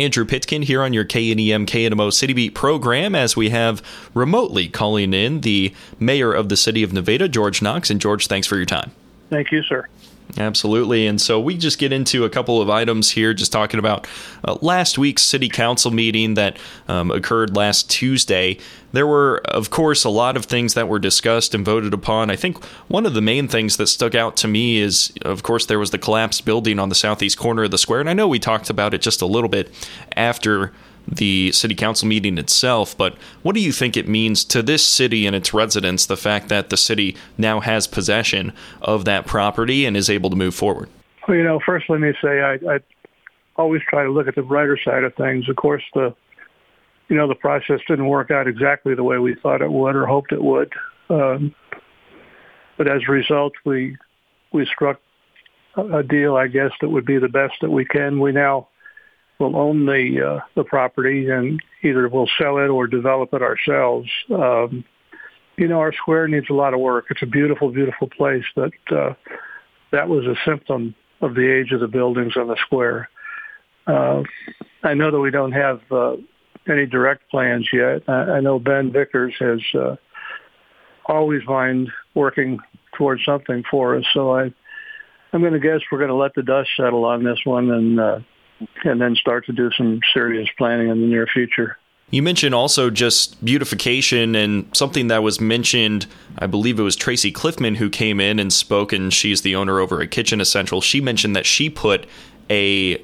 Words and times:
Andrew 0.00 0.24
Pitkin 0.24 0.62
here 0.62 0.82
on 0.82 0.92
your 0.92 1.04
KNEM 1.04 1.66
KNMO 1.66 2.12
City 2.12 2.32
Beat 2.32 2.54
program 2.54 3.14
as 3.14 3.36
we 3.36 3.50
have 3.50 3.82
remotely 4.14 4.68
calling 4.68 5.12
in 5.12 5.42
the 5.42 5.74
mayor 5.98 6.32
of 6.32 6.48
the 6.48 6.56
city 6.56 6.82
of 6.82 6.92
Nevada, 6.92 7.28
George 7.28 7.60
Knox. 7.60 7.90
And 7.90 8.00
George, 8.00 8.26
thanks 8.26 8.46
for 8.46 8.56
your 8.56 8.66
time. 8.66 8.92
Thank 9.28 9.52
you, 9.52 9.62
sir. 9.62 9.86
Absolutely. 10.38 11.06
And 11.06 11.20
so 11.20 11.40
we 11.40 11.56
just 11.56 11.78
get 11.78 11.92
into 11.92 12.24
a 12.24 12.30
couple 12.30 12.60
of 12.60 12.70
items 12.70 13.10
here, 13.10 13.34
just 13.34 13.52
talking 13.52 13.78
about 13.78 14.06
uh, 14.44 14.56
last 14.60 14.98
week's 14.98 15.22
city 15.22 15.48
council 15.48 15.90
meeting 15.90 16.34
that 16.34 16.58
um, 16.88 17.10
occurred 17.10 17.56
last 17.56 17.90
Tuesday. 17.90 18.58
There 18.92 19.06
were, 19.06 19.40
of 19.46 19.70
course, 19.70 20.04
a 20.04 20.10
lot 20.10 20.36
of 20.36 20.44
things 20.44 20.74
that 20.74 20.88
were 20.88 20.98
discussed 20.98 21.54
and 21.54 21.64
voted 21.64 21.94
upon. 21.94 22.30
I 22.30 22.36
think 22.36 22.64
one 22.88 23.06
of 23.06 23.14
the 23.14 23.20
main 23.20 23.48
things 23.48 23.76
that 23.76 23.86
stuck 23.86 24.14
out 24.14 24.36
to 24.38 24.48
me 24.48 24.78
is, 24.78 25.12
of 25.22 25.42
course, 25.42 25.66
there 25.66 25.78
was 25.78 25.90
the 25.90 25.98
collapsed 25.98 26.44
building 26.44 26.78
on 26.78 26.88
the 26.88 26.94
southeast 26.94 27.38
corner 27.38 27.64
of 27.64 27.70
the 27.70 27.78
square. 27.78 28.00
And 28.00 28.10
I 28.10 28.14
know 28.14 28.28
we 28.28 28.38
talked 28.38 28.70
about 28.70 28.94
it 28.94 29.00
just 29.00 29.22
a 29.22 29.26
little 29.26 29.48
bit 29.48 29.72
after 30.16 30.72
the 31.06 31.52
city 31.52 31.74
council 31.74 32.08
meeting 32.08 32.38
itself, 32.38 32.96
but 32.96 33.16
what 33.42 33.54
do 33.54 33.60
you 33.60 33.72
think 33.72 33.96
it 33.96 34.08
means 34.08 34.44
to 34.44 34.62
this 34.62 34.84
city 34.84 35.26
and 35.26 35.34
its 35.34 35.52
residents 35.52 36.06
the 36.06 36.16
fact 36.16 36.48
that 36.48 36.70
the 36.70 36.76
city 36.76 37.16
now 37.36 37.60
has 37.60 37.86
possession 37.86 38.52
of 38.80 39.04
that 39.04 39.26
property 39.26 39.86
and 39.86 39.96
is 39.96 40.08
able 40.08 40.30
to 40.30 40.36
move 40.36 40.54
forward? 40.54 40.88
Well, 41.26 41.36
you 41.36 41.44
know, 41.44 41.60
first 41.64 41.88
let 41.88 42.00
me 42.00 42.12
say 42.22 42.40
I, 42.40 42.54
I 42.54 42.80
always 43.56 43.82
try 43.88 44.04
to 44.04 44.10
look 44.10 44.28
at 44.28 44.34
the 44.34 44.42
brighter 44.42 44.78
side 44.82 45.04
of 45.04 45.14
things. 45.14 45.48
Of 45.48 45.56
course, 45.56 45.82
the 45.94 46.14
you 47.08 47.16
know 47.16 47.26
the 47.26 47.34
process 47.34 47.80
didn't 47.88 48.06
work 48.06 48.30
out 48.30 48.46
exactly 48.46 48.94
the 48.94 49.04
way 49.04 49.18
we 49.18 49.34
thought 49.34 49.62
it 49.62 49.70
would 49.70 49.96
or 49.96 50.06
hoped 50.06 50.32
it 50.32 50.42
would, 50.42 50.72
um, 51.08 51.54
but 52.78 52.88
as 52.88 53.02
a 53.08 53.12
result, 53.12 53.52
we 53.64 53.96
we 54.52 54.64
struck 54.66 55.00
a 55.76 56.02
deal, 56.02 56.36
I 56.36 56.48
guess, 56.48 56.72
that 56.80 56.88
would 56.88 57.06
be 57.06 57.18
the 57.18 57.28
best 57.28 57.54
that 57.60 57.70
we 57.70 57.84
can. 57.84 58.20
We 58.20 58.32
now 58.32 58.68
will 59.40 59.56
own 59.56 59.86
the 59.86 60.20
uh, 60.24 60.40
the 60.54 60.62
property 60.62 61.28
and 61.30 61.60
either 61.82 62.08
we'll 62.08 62.28
sell 62.38 62.58
it 62.58 62.68
or 62.68 62.86
develop 62.86 63.32
it 63.32 63.42
ourselves. 63.42 64.08
Um, 64.32 64.84
you 65.56 65.66
know, 65.66 65.80
our 65.80 65.92
square 65.92 66.28
needs 66.28 66.48
a 66.50 66.54
lot 66.54 66.74
of 66.74 66.80
work. 66.80 67.06
It's 67.10 67.22
a 67.22 67.26
beautiful, 67.26 67.70
beautiful 67.70 68.08
place, 68.08 68.44
but 68.54 68.72
uh, 68.90 69.14
that 69.92 70.08
was 70.08 70.24
a 70.26 70.36
symptom 70.44 70.94
of 71.20 71.34
the 71.34 71.50
age 71.52 71.72
of 71.72 71.80
the 71.80 71.88
buildings 71.88 72.36
on 72.36 72.48
the 72.48 72.56
square. 72.64 73.08
Uh, 73.86 74.22
I 74.82 74.94
know 74.94 75.10
that 75.10 75.20
we 75.20 75.30
don't 75.30 75.52
have 75.52 75.80
uh, 75.90 76.16
any 76.68 76.86
direct 76.86 77.30
plans 77.30 77.68
yet. 77.72 78.02
I, 78.08 78.12
I 78.12 78.40
know 78.40 78.58
Ben 78.58 78.92
Vickers 78.92 79.34
has 79.38 79.60
uh, 79.74 79.96
always 81.06 81.42
mind 81.46 81.90
working 82.14 82.58
towards 82.96 83.24
something 83.24 83.64
for 83.70 83.96
us, 83.96 84.04
so 84.14 84.34
I, 84.34 84.52
I'm 85.32 85.40
going 85.40 85.52
to 85.52 85.60
guess 85.60 85.80
we're 85.90 85.98
going 85.98 86.08
to 86.08 86.14
let 86.14 86.34
the 86.34 86.42
dust 86.42 86.70
settle 86.76 87.04
on 87.04 87.24
this 87.24 87.40
one 87.44 87.70
and 87.70 88.00
uh, 88.00 88.20
and 88.84 89.00
then 89.00 89.14
start 89.14 89.46
to 89.46 89.52
do 89.52 89.70
some 89.76 90.00
serious 90.12 90.48
planning 90.58 90.88
in 90.88 91.00
the 91.00 91.06
near 91.06 91.26
future. 91.26 91.76
You 92.10 92.22
mentioned 92.22 92.56
also 92.56 92.90
just 92.90 93.42
beautification 93.44 94.34
and 94.34 94.68
something 94.76 95.06
that 95.08 95.22
was 95.22 95.40
mentioned, 95.40 96.06
I 96.38 96.46
believe 96.46 96.80
it 96.80 96.82
was 96.82 96.96
Tracy 96.96 97.30
Cliffman 97.30 97.76
who 97.76 97.88
came 97.88 98.18
in 98.18 98.40
and 98.40 98.52
spoke, 98.52 98.92
and 98.92 99.14
she's 99.14 99.42
the 99.42 99.54
owner 99.54 99.78
over 99.78 100.02
at 100.02 100.10
Kitchen 100.10 100.40
Essential. 100.40 100.80
She 100.80 101.00
mentioned 101.00 101.36
that 101.36 101.46
she 101.46 101.70
put 101.70 102.06
a 102.48 103.00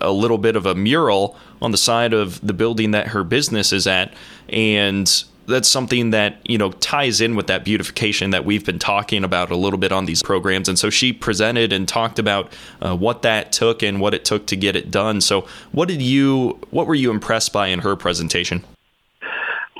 a 0.00 0.10
little 0.10 0.38
bit 0.38 0.56
of 0.56 0.64
a 0.64 0.74
mural 0.74 1.36
on 1.60 1.72
the 1.72 1.78
side 1.78 2.14
of 2.14 2.44
the 2.44 2.54
building 2.54 2.90
that 2.92 3.08
her 3.08 3.22
business 3.22 3.70
is 3.72 3.86
at, 3.86 4.14
and 4.48 5.24
that's 5.46 5.68
something 5.68 6.10
that 6.10 6.38
you 6.48 6.58
know 6.58 6.72
ties 6.72 7.20
in 7.20 7.36
with 7.36 7.46
that 7.48 7.64
beautification 7.64 8.30
that 8.30 8.44
we've 8.44 8.64
been 8.64 8.78
talking 8.78 9.24
about 9.24 9.50
a 9.50 9.56
little 9.56 9.78
bit 9.78 9.92
on 9.92 10.04
these 10.04 10.22
programs. 10.22 10.68
And 10.68 10.78
so 10.78 10.90
she 10.90 11.12
presented 11.12 11.72
and 11.72 11.86
talked 11.86 12.18
about 12.18 12.52
uh, 12.80 12.96
what 12.96 13.22
that 13.22 13.52
took 13.52 13.82
and 13.82 14.00
what 14.00 14.14
it 14.14 14.24
took 14.24 14.46
to 14.46 14.56
get 14.56 14.76
it 14.76 14.90
done. 14.90 15.20
So 15.20 15.46
what 15.72 15.88
did 15.88 16.02
you 16.02 16.58
what 16.70 16.86
were 16.86 16.94
you 16.94 17.10
impressed 17.10 17.52
by 17.52 17.68
in 17.68 17.80
her 17.80 17.96
presentation? 17.96 18.64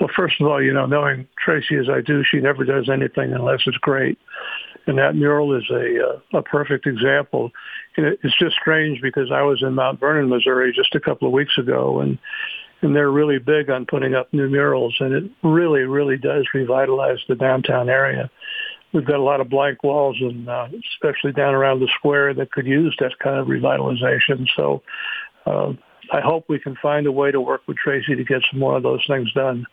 Well 0.01 0.11
first 0.15 0.41
of 0.41 0.47
all 0.47 0.63
you 0.63 0.73
know 0.73 0.87
knowing 0.87 1.29
tracy 1.39 1.77
as 1.77 1.89
i 1.89 2.01
do 2.01 2.25
she 2.25 2.39
never 2.39 2.65
does 2.65 2.89
anything 2.89 3.33
unless 3.33 3.61
it's 3.67 3.79
great. 3.79 4.19
And 4.87 4.99
that 4.99 5.15
mural 5.15 5.55
is 5.57 5.69
a 5.71 6.09
uh, 6.09 6.39
a 6.39 6.43
perfect 6.43 6.87
example. 6.87 7.53
It's 7.97 8.39
just 8.39 8.57
strange 8.57 9.03
because 9.03 9.31
i 9.31 9.43
was 9.43 9.63
in 9.63 9.75
mount 9.75 10.01
vernon 10.01 10.31
missouri 10.31 10.73
just 10.73 10.95
a 10.95 11.01
couple 11.01 11.29
of 11.29 11.33
weeks 11.33 11.59
ago 11.59 12.01
and 12.01 12.19
and 12.83 12.95
they're 12.95 13.11
really 13.11 13.39
big 13.39 13.71
on 13.71 13.87
putting 13.87 14.15
up 14.15 14.33
new 14.33 14.49
murals, 14.49 14.97
and 15.01 15.13
it 15.13 15.31
really, 15.43 15.83
really 15.83 16.17
does 16.17 16.47
revitalize 16.55 17.19
the 17.29 17.35
downtown 17.35 17.89
area. 17.89 18.31
We've 18.93 19.05
got 19.05 19.17
a 19.17 19.23
lot 19.23 19.41
of 19.41 19.49
blank 19.49 19.85
walls, 19.85 20.17
and 20.21 20.49
uh, 20.49 20.69
especially 20.95 21.33
down 21.33 21.55
around 21.55 21.81
the 21.81 21.89
square, 21.99 22.35
that 22.35 22.51
could 22.51 22.67
use 22.67 22.97
that 22.99 23.19
kind 23.19 23.39
of 23.39 23.47
revitalization. 23.47 24.49
So 24.57 24.83
uh, 25.47 25.75
I 26.13 26.21
hope 26.21 26.47
we 26.49 26.59
can 26.59 26.77
find 26.77 27.07
a 27.07 27.13
way 27.13 27.31
to 27.31 27.41
work 27.41 27.63
with 27.67 27.77
Tracy 27.77 28.17
to 28.17 28.25
get 28.25 28.43
some 28.51 28.59
more 28.59 28.77
of 28.77 28.83
those 28.83 29.05
things 29.07 29.33
done. 29.33 29.67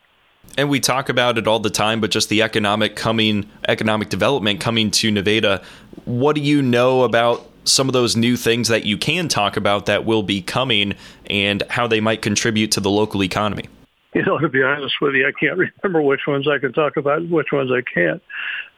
And 0.57 0.69
we 0.69 0.79
talk 0.79 1.09
about 1.09 1.37
it 1.37 1.47
all 1.47 1.59
the 1.59 1.69
time, 1.69 1.99
but 1.99 2.11
just 2.11 2.29
the 2.29 2.41
economic 2.41 2.95
coming, 2.95 3.49
economic 3.67 4.09
development 4.09 4.59
coming 4.59 4.91
to 4.91 5.11
Nevada. 5.11 5.63
What 6.05 6.35
do 6.35 6.41
you 6.41 6.61
know 6.61 7.03
about 7.03 7.49
some 7.67 7.87
of 7.87 7.93
those 7.93 8.15
new 8.15 8.35
things 8.37 8.67
that 8.67 8.85
you 8.85 8.97
can 8.97 9.27
talk 9.27 9.57
about 9.57 9.85
that 9.85 10.05
will 10.05 10.23
be 10.23 10.41
coming 10.41 10.95
and 11.29 11.63
how 11.69 11.87
they 11.87 11.99
might 11.99 12.21
contribute 12.21 12.71
to 12.71 12.79
the 12.79 12.89
local 12.89 13.23
economy? 13.23 13.65
You 14.13 14.23
know, 14.23 14.37
to 14.39 14.49
be 14.49 14.63
honest 14.63 14.95
with 15.01 15.15
you, 15.15 15.27
I 15.27 15.31
can't 15.37 15.57
remember 15.83 16.01
which 16.01 16.21
ones 16.27 16.47
I 16.47 16.59
can 16.59 16.73
talk 16.73 16.97
about, 16.97 17.19
and 17.19 17.31
which 17.31 17.47
ones 17.51 17.71
I 17.71 17.81
can't. 17.81 18.21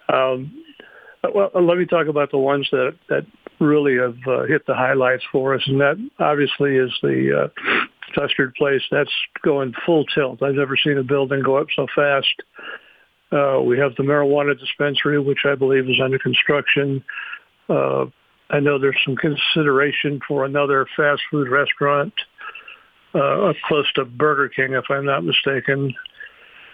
Um, 0.09 0.51
well, 1.33 1.51
let 1.53 1.77
me 1.77 1.85
talk 1.85 2.07
about 2.07 2.31
the 2.31 2.37
ones 2.37 2.67
that 2.71 2.95
that 3.09 3.25
really 3.59 3.97
have 3.97 4.17
uh, 4.25 4.43
hit 4.43 4.65
the 4.65 4.73
highlights 4.73 5.23
for 5.31 5.53
us, 5.53 5.61
and 5.67 5.81
that 5.81 5.97
obviously 6.17 6.77
is 6.77 6.91
the 7.01 7.43
uh, 7.43 7.87
Custard 8.15 8.55
Place. 8.55 8.81
That's 8.89 9.11
going 9.43 9.73
full 9.85 10.05
tilt. 10.05 10.41
I've 10.41 10.55
never 10.55 10.77
seen 10.77 10.97
a 10.97 11.03
building 11.03 11.43
go 11.43 11.57
up 11.57 11.67
so 11.75 11.87
fast. 11.93 12.33
Uh, 13.31 13.61
we 13.61 13.77
have 13.77 13.95
the 13.95 14.03
marijuana 14.03 14.57
dispensary, 14.57 15.19
which 15.19 15.45
I 15.45 15.55
believe 15.55 15.89
is 15.89 16.01
under 16.03 16.17
construction. 16.17 17.03
Uh, 17.67 18.05
I 18.49 18.59
know 18.59 18.79
there's 18.79 18.99
some 19.05 19.15
consideration 19.15 20.19
for 20.27 20.45
another 20.45 20.87
fast 20.95 21.21
food 21.29 21.49
restaurant 21.49 22.13
uh, 23.13 23.53
close 23.67 23.91
to 23.93 24.05
Burger 24.05 24.49
King, 24.49 24.73
if 24.73 24.85
I'm 24.89 25.05
not 25.05 25.23
mistaken. 25.23 25.93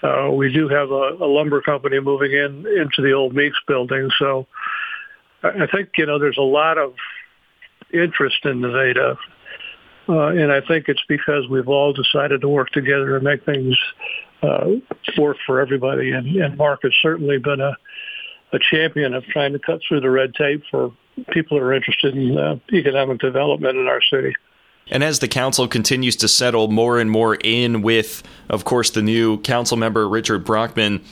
Uh, 0.04 0.30
we 0.32 0.52
do 0.54 0.68
have 0.68 0.92
a, 0.92 1.18
a 1.20 1.28
lumber 1.28 1.62
company 1.62 2.00
moving 2.00 2.32
in 2.32 2.66
into 2.68 3.02
the 3.02 3.14
old 3.14 3.34
Meeks 3.34 3.58
building, 3.68 4.10
so 4.20 4.48
I 5.44 5.68
think 5.74 5.90
you 5.98 6.06
know 6.06 6.20
there's 6.20 6.38
a 6.38 6.42
lot 6.42 6.78
of 6.78 6.94
interest 7.94 8.38
in 8.44 8.62
Nevada, 8.62 9.18
uh, 10.08 10.28
and 10.28 10.52
I 10.52 10.62
think 10.62 10.86
it's 10.88 11.04
because 11.08 11.48
we've 11.50 11.70
all 11.70 11.94
decided 11.94 12.42
to 12.42 12.50
work 12.50 12.70
together 12.72 13.16
and 13.16 13.24
make 13.24 13.46
things 13.46 13.78
uh, 14.44 14.68
work 15.18 15.38
for 15.46 15.60
everybody. 15.60 16.12
And, 16.12 16.28
and 16.36 16.58
Mark 16.58 16.82
has 16.84 16.94
certainly 17.02 17.38
been 17.38 17.62
a 17.62 17.76
a 18.54 18.60
champion 18.72 19.14
of 19.14 19.24
trying 19.26 19.54
to 19.54 19.60
cut 19.60 19.80
through 19.88 20.02
the 20.02 20.10
red 20.10 20.34
tape 20.36 20.64
for 20.70 20.94
people 21.32 21.58
are 21.58 21.74
interested 21.74 22.16
in 22.16 22.38
uh, 22.38 22.58
economic 22.74 23.20
development 23.20 23.78
in 23.78 23.88
our 23.88 24.02
city. 24.02 24.36
And 24.88 25.04
as 25.04 25.20
the 25.20 25.28
council 25.28 25.68
continues 25.68 26.16
to 26.18 26.28
settle 26.28 26.68
more 26.68 27.00
and 27.00 27.10
more 27.10 27.36
in 27.36 27.82
with, 27.82 28.22
of 28.50 28.66
course, 28.66 28.92
the 28.92 29.02
new 29.02 29.40
council 29.40 29.78
member, 29.78 30.08
Richard 30.08 30.46
Brockman, 30.46 31.04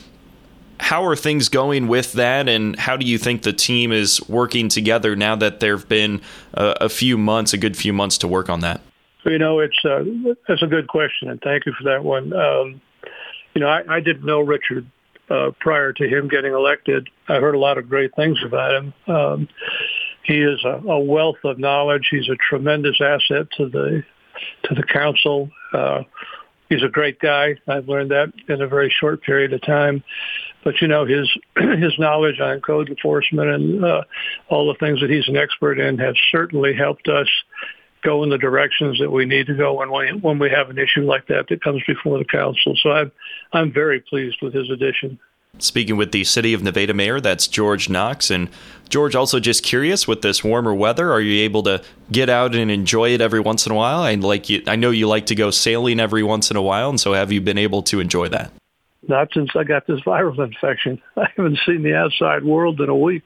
how 0.79 1.05
are 1.05 1.15
things 1.15 1.49
going 1.49 1.87
with 1.87 2.13
that? 2.13 2.47
And 2.47 2.77
how 2.77 2.97
do 2.97 3.05
you 3.05 3.17
think 3.17 3.43
the 3.43 3.53
team 3.53 3.91
is 3.91 4.21
working 4.29 4.69
together 4.69 5.15
now 5.15 5.35
that 5.37 5.59
there 5.59 5.75
have 5.75 5.89
been 5.89 6.21
a, 6.53 6.75
a 6.81 6.89
few 6.89 7.17
months, 7.17 7.53
a 7.53 7.57
good 7.57 7.75
few 7.75 7.93
months 7.93 8.17
to 8.19 8.27
work 8.27 8.49
on 8.49 8.59
that? 8.59 8.81
You 9.25 9.39
know, 9.39 9.59
it's 9.59 9.85
uh, 9.85 10.03
that's 10.47 10.61
a 10.61 10.67
good 10.67 10.87
question, 10.87 11.29
and 11.29 11.39
thank 11.41 11.65
you 11.65 11.71
for 11.71 11.85
that 11.85 12.03
one. 12.03 12.33
Um, 12.33 12.81
you 13.53 13.61
know, 13.61 13.67
I, 13.67 13.95
I 13.95 13.99
didn't 14.01 14.25
know 14.25 14.41
Richard 14.41 14.85
uh, 15.29 15.51
prior 15.59 15.93
to 15.93 16.07
him 16.07 16.27
getting 16.27 16.51
elected. 16.51 17.09
I 17.29 17.35
heard 17.35 17.55
a 17.55 17.59
lot 17.59 17.77
of 17.77 17.87
great 17.87 18.13
things 18.15 18.37
about 18.45 18.75
him. 18.75 18.93
Um, 19.07 19.47
he 20.23 20.41
is 20.41 20.63
a, 20.63 20.81
a 20.87 20.99
wealth 20.99 21.43
of 21.43 21.59
knowledge. 21.59 22.07
He's 22.09 22.29
a 22.29 22.35
tremendous 22.35 22.99
asset 23.01 23.47
to 23.57 23.69
the 23.69 24.03
to 24.63 24.75
the 24.75 24.83
council. 24.83 25.49
Uh, 25.73 26.03
he's 26.69 26.83
a 26.83 26.89
great 26.89 27.19
guy. 27.19 27.55
I've 27.67 27.87
learned 27.87 28.11
that 28.11 28.33
in 28.47 28.61
a 28.61 28.67
very 28.67 28.89
short 28.89 29.21
period 29.21 29.53
of 29.53 29.61
time. 29.61 30.03
But 30.63 30.81
you 30.81 30.87
know 30.87 31.05
his 31.05 31.29
his 31.55 31.97
knowledge 31.99 32.39
on 32.39 32.61
code 32.61 32.89
enforcement 32.89 33.49
and 33.49 33.85
uh, 33.85 34.03
all 34.49 34.67
the 34.67 34.79
things 34.79 35.01
that 35.01 35.09
he's 35.09 35.27
an 35.27 35.37
expert 35.37 35.79
in 35.79 35.97
have 35.99 36.15
certainly 36.31 36.73
helped 36.73 37.07
us 37.07 37.27
go 38.03 38.23
in 38.23 38.29
the 38.29 38.37
directions 38.37 38.99
that 38.99 39.09
we 39.09 39.25
need 39.25 39.47
to 39.47 39.55
go 39.55 39.73
when 39.73 39.91
we 39.91 40.11
when 40.19 40.39
we 40.39 40.49
have 40.49 40.69
an 40.69 40.77
issue 40.77 41.03
like 41.03 41.27
that 41.27 41.47
that 41.49 41.63
comes 41.63 41.81
before 41.87 42.17
the 42.17 42.25
council. 42.25 42.75
So 42.81 42.91
I'm 42.91 43.11
I'm 43.51 43.73
very 43.73 43.99
pleased 43.99 44.37
with 44.41 44.53
his 44.53 44.69
addition. 44.69 45.19
Speaking 45.59 45.97
with 45.97 46.11
the 46.11 46.23
City 46.23 46.55
of 46.55 46.63
Nevada 46.63 46.95
Mayor, 46.95 47.19
that's 47.19 47.47
George 47.47 47.87
Knox. 47.87 48.31
And 48.31 48.49
George, 48.89 49.15
also 49.15 49.39
just 49.39 49.63
curious 49.63 50.07
with 50.07 50.23
this 50.23 50.43
warmer 50.43 50.73
weather, 50.73 51.11
are 51.11 51.21
you 51.21 51.43
able 51.43 51.61
to 51.63 51.83
get 52.11 52.27
out 52.27 52.55
and 52.55 52.71
enjoy 52.71 53.13
it 53.13 53.21
every 53.21 53.39
once 53.39 53.67
in 53.67 53.71
a 53.71 53.75
while? 53.75 53.99
I 53.99 54.15
like 54.15 54.49
you. 54.49 54.63
I 54.65 54.75
know 54.75 54.89
you 54.89 55.07
like 55.07 55.27
to 55.27 55.35
go 55.35 55.51
sailing 55.51 55.99
every 55.99 56.23
once 56.23 56.49
in 56.49 56.57
a 56.57 56.61
while, 56.61 56.89
and 56.89 56.99
so 56.99 57.13
have 57.13 57.31
you 57.31 57.39
been 57.39 57.59
able 57.59 57.83
to 57.83 57.99
enjoy 57.99 58.29
that? 58.29 58.51
Not 59.07 59.29
since 59.33 59.51
I 59.55 59.63
got 59.63 59.85
this 59.85 59.99
viral 59.99 60.43
infection. 60.43 60.99
I 61.17 61.27
haven't 61.35 61.59
seen 61.67 61.83
the 61.83 61.93
outside 61.95 62.43
world 62.43 62.81
in 62.81 62.89
a 62.89 62.97
week. 62.97 63.23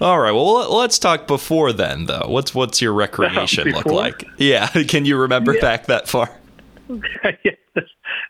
All 0.00 0.20
right. 0.20 0.32
Well, 0.32 0.72
let's 0.76 0.98
talk 0.98 1.26
before 1.26 1.72
then, 1.72 2.06
though. 2.06 2.26
What's 2.28 2.54
what's 2.54 2.80
your 2.80 2.92
recreation 2.94 3.68
look 3.70 3.86
like? 3.86 4.24
Yeah. 4.36 4.68
Can 4.88 5.04
you 5.04 5.16
remember 5.16 5.54
yeah. 5.54 5.60
back 5.60 5.86
that 5.86 6.08
far? 6.08 6.30
Okay. 6.88 7.56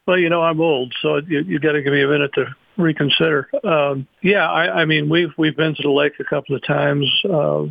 Well, 0.07 0.19
you 0.19 0.29
know, 0.29 0.43
I'm 0.43 0.61
old, 0.61 0.95
so 1.01 1.19
you, 1.19 1.41
you 1.41 1.59
got 1.59 1.73
to 1.73 1.83
give 1.83 1.93
me 1.93 2.03
a 2.03 2.09
minute 2.09 2.33
to 2.35 2.47
reconsider. 2.77 3.49
Um, 3.65 4.07
yeah, 4.23 4.51
I, 4.51 4.83
I 4.83 4.85
mean, 4.85 5.09
we've 5.09 5.33
we've 5.37 5.57
been 5.57 5.75
to 5.75 5.83
the 5.83 5.91
lake 5.91 6.15
a 6.21 6.25
couple 6.25 6.57
of 6.57 6.65
times. 6.65 7.11
Uh, 7.25 7.65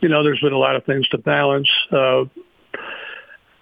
you 0.00 0.08
know, 0.08 0.22
there's 0.22 0.40
been 0.40 0.52
a 0.52 0.58
lot 0.58 0.76
of 0.76 0.84
things 0.84 1.08
to 1.08 1.18
balance. 1.18 1.68
Uh, 1.92 2.24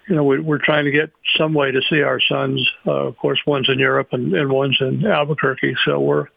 you 0.07 0.15
know, 0.15 0.23
we, 0.23 0.39
we're 0.39 0.57
trying 0.57 0.85
to 0.85 0.91
get 0.91 1.11
some 1.37 1.53
way 1.53 1.71
to 1.71 1.81
see 1.89 2.01
our 2.01 2.19
sons. 2.19 2.67
Uh, 2.85 3.07
of 3.07 3.17
course, 3.17 3.39
one's 3.45 3.69
in 3.69 3.77
Europe 3.77 4.09
and, 4.11 4.33
and 4.33 4.49
one's 4.49 4.77
in 4.81 5.05
Albuquerque, 5.05 5.75
so 5.85 5.99
we're 5.99 6.27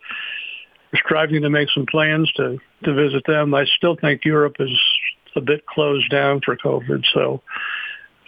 striving 0.94 1.42
to 1.42 1.50
make 1.50 1.70
some 1.70 1.86
plans 1.86 2.30
to 2.32 2.58
to 2.84 2.94
visit 2.94 3.24
them. 3.26 3.54
I 3.54 3.64
still 3.76 3.96
think 3.96 4.24
Europe 4.24 4.56
is 4.58 4.78
a 5.36 5.40
bit 5.40 5.64
closed 5.66 6.10
down 6.10 6.40
for 6.44 6.56
COVID, 6.56 7.04
so 7.14 7.42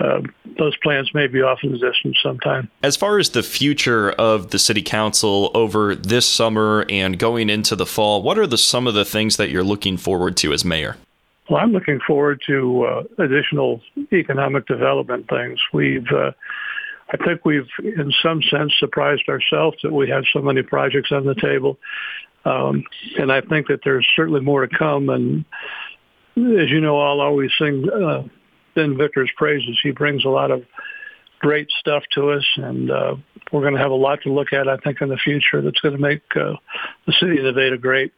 uh, 0.00 0.20
those 0.58 0.76
plans 0.78 1.12
may 1.14 1.26
be 1.26 1.40
off 1.40 1.60
in 1.62 1.72
the 1.72 1.78
distance 1.78 2.18
sometime. 2.22 2.68
As 2.82 2.96
far 2.96 3.18
as 3.18 3.30
the 3.30 3.42
future 3.42 4.10
of 4.12 4.50
the 4.50 4.58
city 4.58 4.82
council 4.82 5.50
over 5.54 5.94
this 5.94 6.26
summer 6.26 6.84
and 6.88 7.18
going 7.18 7.48
into 7.48 7.76
the 7.76 7.86
fall, 7.86 8.22
what 8.22 8.38
are 8.38 8.46
the 8.46 8.58
some 8.58 8.86
of 8.86 8.94
the 8.94 9.04
things 9.04 9.36
that 9.36 9.50
you're 9.50 9.64
looking 9.64 9.96
forward 9.96 10.36
to 10.38 10.52
as 10.52 10.64
mayor? 10.64 10.96
Well, 11.48 11.60
I'm 11.60 11.72
looking 11.72 12.00
forward 12.06 12.42
to 12.46 12.84
uh, 12.84 13.02
additional 13.22 13.82
economic 14.12 14.66
development 14.66 15.28
things. 15.28 15.60
We've 15.72 16.06
uh, 16.10 16.32
I 17.12 17.16
think 17.18 17.44
we've, 17.44 17.68
in 17.78 18.12
some 18.22 18.42
sense, 18.42 18.74
surprised 18.78 19.28
ourselves 19.28 19.76
that 19.82 19.92
we 19.92 20.08
have 20.08 20.24
so 20.32 20.40
many 20.40 20.62
projects 20.62 21.12
on 21.12 21.24
the 21.26 21.34
table. 21.34 21.78
Um, 22.44 22.84
and 23.18 23.30
I 23.30 23.40
think 23.40 23.68
that 23.68 23.80
there's 23.84 24.06
certainly 24.16 24.40
more 24.40 24.66
to 24.66 24.76
come. 24.76 25.08
And 25.10 25.44
as 26.36 26.70
you 26.70 26.80
know, 26.80 27.00
I'll 27.00 27.20
always 27.20 27.50
sing 27.58 27.88
Ben 28.74 28.96
Vickers' 28.96 29.30
praises. 29.36 29.78
He 29.82 29.90
brings 29.90 30.24
a 30.24 30.28
lot 30.28 30.50
of 30.50 30.64
great 31.40 31.70
stuff 31.78 32.02
to 32.12 32.30
us, 32.30 32.44
and 32.56 32.90
uh, 32.90 33.16
we're 33.52 33.60
going 33.60 33.74
to 33.74 33.80
have 33.80 33.90
a 33.90 33.94
lot 33.94 34.22
to 34.22 34.32
look 34.32 34.52
at, 34.52 34.68
I 34.68 34.76
think, 34.78 35.00
in 35.00 35.08
the 35.08 35.16
future 35.16 35.60
that's 35.60 35.80
going 35.80 35.94
to 35.94 36.00
make 36.00 36.22
uh, 36.36 36.54
the 37.06 37.12
city 37.12 37.38
of 37.38 37.44
Nevada 37.44 37.76
great. 37.76 38.12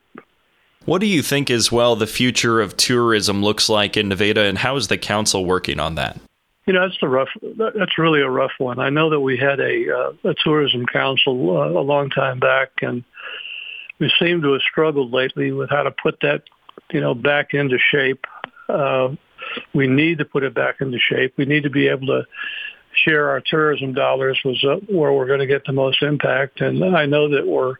What 0.85 1.01
do 1.01 1.07
you 1.07 1.23
think, 1.23 1.51
as 1.51 1.73
well, 1.73 1.97
the 1.97 2.07
future 2.07 2.61
of 2.61 2.77
tourism 2.77 3.43
looks 3.43 3.69
like 3.69 3.97
in 3.97 4.09
Nevada, 4.09 4.43
and 4.43 4.59
how 4.59 4.77
is 4.77 4.87
the 4.87 4.97
council 4.97 5.45
working 5.45 5.81
on 5.81 5.97
that? 5.97 6.21
You 6.67 6.73
know, 6.73 6.87
that's 6.87 7.01
the 7.01 7.09
rough. 7.09 7.29
That's 7.57 7.99
really 7.99 8.21
a 8.21 8.31
rough 8.31 8.53
one. 8.59 8.79
I 8.79 8.91
know 8.91 9.11
that 9.11 9.21
we 9.21 9.37
had 9.37 9.59
a, 9.59 9.93
uh, 9.93 10.31
a 10.31 10.35
tourism 10.45 10.87
council 10.87 11.57
uh, 11.57 11.71
a 11.71 11.83
long 11.83 12.11
time 12.11 12.39
back, 12.39 12.71
and 12.83 13.03
we 13.99 14.13
seem 14.21 14.43
to 14.43 14.53
have 14.53 14.63
struggled 14.63 15.13
lately 15.13 15.51
with 15.53 15.71
how 15.71 15.83
to 15.83 15.91
put 15.91 16.21
that, 16.21 16.43
you 16.93 17.01
know, 17.01 17.15
back 17.15 17.55
into 17.55 17.79
shape. 17.79 18.25
Uh, 18.69 19.17
we 19.75 19.87
need 19.87 20.19
to 20.19 20.25
put 20.25 20.43
it 20.43 20.55
back 20.55 20.77
into 20.81 20.99
shape. 20.99 21.35
We 21.37 21.45
need 21.45 21.65
to 21.65 21.71
be 21.71 21.89
able 21.89 22.07
to 22.09 22.25
share 23.05 23.31
our 23.31 23.41
tourism 23.41 23.93
dollars 23.93 24.41
was 24.45 24.63
uh, 24.65 24.77
where 24.87 25.13
we're 25.13 25.27
going 25.27 25.41
to 25.41 25.47
get 25.47 25.65
the 25.67 25.73
most 25.73 26.03
impact. 26.03 26.61
And 26.61 26.97
I 26.97 27.07
know 27.07 27.29
that 27.31 27.47
we're 27.47 27.75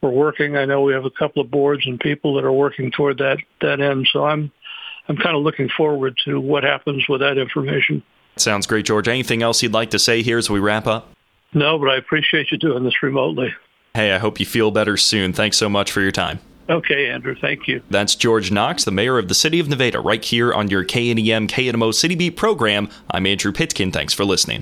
we're 0.00 0.10
working. 0.10 0.56
I 0.56 0.64
know 0.64 0.82
we 0.82 0.92
have 0.94 1.04
a 1.04 1.10
couple 1.10 1.42
of 1.42 1.50
boards 1.50 1.86
and 1.86 1.98
people 1.98 2.34
that 2.34 2.44
are 2.44 2.52
working 2.52 2.90
toward 2.90 3.18
that 3.18 3.38
that 3.60 3.80
end. 3.80 4.08
So 4.12 4.24
I'm 4.24 4.52
I'm 5.08 5.16
kind 5.16 5.36
of 5.36 5.42
looking 5.42 5.68
forward 5.68 6.18
to 6.24 6.40
what 6.40 6.64
happens 6.64 7.04
with 7.08 7.20
that 7.20 7.38
information. 7.38 8.02
Sounds 8.36 8.66
great, 8.66 8.86
George. 8.86 9.08
Anything 9.08 9.42
else 9.42 9.62
you'd 9.62 9.72
like 9.72 9.90
to 9.90 9.98
say 9.98 10.22
here 10.22 10.38
as 10.38 10.48
we 10.48 10.58
wrap 10.58 10.86
up? 10.86 11.10
No, 11.54 11.78
but 11.78 11.90
I 11.90 11.96
appreciate 11.96 12.50
you 12.50 12.58
doing 12.58 12.82
this 12.82 13.02
remotely. 13.02 13.54
Hey, 13.94 14.12
I 14.12 14.18
hope 14.18 14.40
you 14.40 14.46
feel 14.46 14.70
better 14.70 14.96
soon. 14.96 15.34
Thanks 15.34 15.58
so 15.58 15.68
much 15.68 15.92
for 15.92 16.00
your 16.00 16.12
time. 16.12 16.38
Okay, 16.72 17.10
Andrew. 17.10 17.34
Thank 17.38 17.68
you. 17.68 17.82
That's 17.90 18.14
George 18.14 18.50
Knox, 18.50 18.84
the 18.84 18.90
mayor 18.90 19.18
of 19.18 19.28
the 19.28 19.34
city 19.34 19.60
of 19.60 19.68
Nevada, 19.68 20.00
right 20.00 20.24
here 20.24 20.54
on 20.54 20.70
your 20.70 20.82
KNEM 20.82 21.48
KNMO 21.48 21.92
City 21.92 22.14
Beat 22.14 22.34
program. 22.36 22.88
I'm 23.10 23.26
Andrew 23.26 23.52
Pitkin. 23.52 23.92
Thanks 23.92 24.14
for 24.14 24.24
listening. 24.24 24.50